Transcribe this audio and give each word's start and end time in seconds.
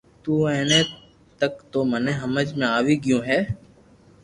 تو 0.23 0.33
ايتي 0.51 0.79
تڪ 1.39 1.53
تو 1.71 1.79
مني 1.89 2.13
ھمج 2.21 2.47
۾ 2.59 2.65
آوئي 2.77 2.95
گيو 3.03 3.19
ھي 3.27 3.39